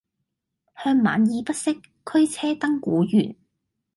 [0.83, 3.35] 向晚意不適，驅車登古原。